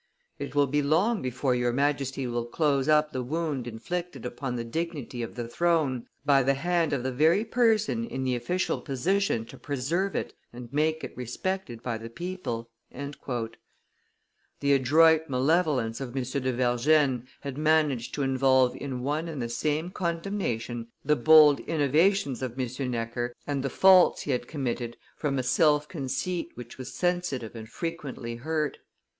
[0.39, 4.63] It will be long before your Majesty will close up the wound inflicted upon the
[4.63, 9.45] dignity of the throne by the hand of the very person in the official position
[9.45, 16.23] to preserve it and make it respected by the people." The adroit malevolence of M.
[16.23, 22.41] de Vergennes had managed to involve in one and the same condemnation the bold innovations
[22.41, 22.67] of M.
[22.89, 27.69] Necker and the faults he had committed from a self conceit which was sensitive and
[27.69, 28.79] frequently hurt.